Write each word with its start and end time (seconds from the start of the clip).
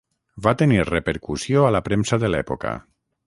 Va 0.45 0.53
tenir 0.61 0.79
repercussió 0.87 1.67
a 1.67 1.71
la 1.77 1.83
premsa 1.91 2.21
de 2.25 2.35
l'època. 2.37 2.75